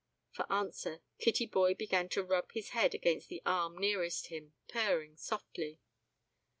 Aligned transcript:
For 0.31 0.51
answer, 0.51 1.03
Kittyboy 1.19 1.77
began 1.77 2.09
to 2.09 2.23
rub 2.23 2.53
his 2.53 2.69
head 2.69 2.95
against 2.95 3.29
the 3.29 3.39
arm 3.45 3.77
nearest 3.77 4.29
him, 4.29 4.53
purring 4.67 5.15
softly. 5.15 5.77